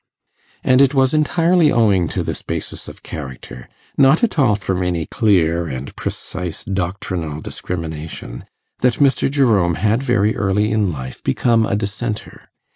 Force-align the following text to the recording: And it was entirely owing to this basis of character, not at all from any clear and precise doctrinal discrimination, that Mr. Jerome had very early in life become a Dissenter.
And 0.63 0.81
it 0.81 0.95
was 0.95 1.13
entirely 1.13 1.71
owing 1.71 2.07
to 2.07 2.23
this 2.23 2.41
basis 2.41 2.87
of 2.87 3.03
character, 3.03 3.69
not 3.99 4.23
at 4.23 4.39
all 4.39 4.55
from 4.55 4.81
any 4.81 5.05
clear 5.05 5.67
and 5.67 5.95
precise 5.95 6.63
doctrinal 6.63 7.39
discrimination, 7.39 8.45
that 8.79 8.95
Mr. 8.95 9.29
Jerome 9.29 9.75
had 9.75 10.01
very 10.01 10.35
early 10.35 10.71
in 10.71 10.91
life 10.91 11.21
become 11.23 11.67
a 11.67 11.75
Dissenter. 11.75 12.49